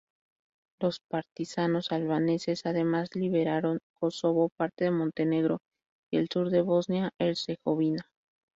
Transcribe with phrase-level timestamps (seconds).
[0.81, 5.59] Los partisanos albaneses, además, liberaron Kosovo, parte de Montenegro
[6.11, 8.09] y el sur de Bosnia-Herzegovina.